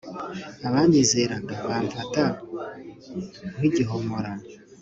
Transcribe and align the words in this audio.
abanyizeraga 0.67 1.53
bafamta 1.67 2.23
nk’igihomora 3.57 4.31